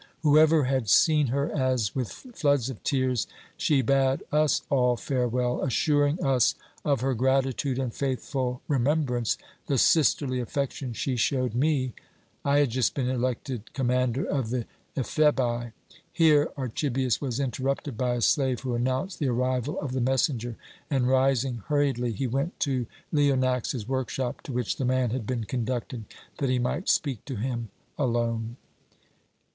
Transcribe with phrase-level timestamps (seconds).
[0.23, 6.25] Whoever had seen her as, with floods of tears, she bade us all farewell, assuring
[6.25, 9.37] us of her gratitude and faithful remembrance,
[9.67, 11.93] the sisterly affection she showed me
[12.43, 14.65] I had just been elected commander of the
[14.97, 15.71] Ephebi"
[16.11, 20.55] Here Archibius was interrupted by a slave, who announced the arrival of the messenger,
[20.89, 26.05] and, rising hurriedly, he went to Leonax's workshop, to which the man had been conducted,
[26.39, 28.57] that he might speak to him alone.